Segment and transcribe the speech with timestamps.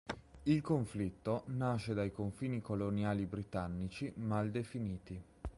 [0.47, 5.21] Il conflitto nasce dai confini coloniali britannici mal definiti.